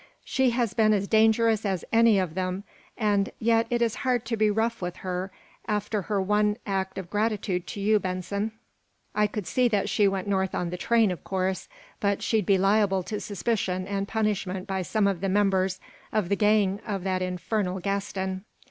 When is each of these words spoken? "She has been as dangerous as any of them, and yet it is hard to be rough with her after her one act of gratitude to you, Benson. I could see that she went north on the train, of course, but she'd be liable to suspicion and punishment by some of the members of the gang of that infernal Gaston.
"She 0.23 0.49
has 0.49 0.73
been 0.73 0.93
as 0.93 1.07
dangerous 1.07 1.63
as 1.63 1.85
any 1.93 2.17
of 2.17 2.33
them, 2.33 2.63
and 2.97 3.29
yet 3.37 3.67
it 3.69 3.83
is 3.83 3.97
hard 4.01 4.25
to 4.25 4.35
be 4.35 4.49
rough 4.49 4.81
with 4.81 4.95
her 5.05 5.31
after 5.67 6.01
her 6.01 6.19
one 6.19 6.57
act 6.65 6.97
of 6.97 7.11
gratitude 7.11 7.67
to 7.67 7.79
you, 7.79 7.99
Benson. 7.99 8.51
I 9.13 9.27
could 9.27 9.45
see 9.45 9.67
that 9.67 9.89
she 9.89 10.07
went 10.07 10.27
north 10.27 10.55
on 10.55 10.71
the 10.71 10.75
train, 10.77 11.11
of 11.11 11.23
course, 11.23 11.69
but 11.99 12.23
she'd 12.23 12.47
be 12.47 12.57
liable 12.57 13.03
to 13.03 13.19
suspicion 13.19 13.85
and 13.85 14.07
punishment 14.07 14.65
by 14.65 14.81
some 14.81 15.05
of 15.05 15.21
the 15.21 15.29
members 15.29 15.79
of 16.11 16.29
the 16.29 16.35
gang 16.35 16.79
of 16.83 17.03
that 17.03 17.21
infernal 17.21 17.79
Gaston. 17.79 18.43